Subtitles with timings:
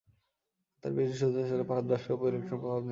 [0.83, 2.79] তার পিএইচডি অভিসন্দর্ভ ছিল পারদ বাষ্পের উপর ইলেকট্রনের প্রভাব নিয়ে।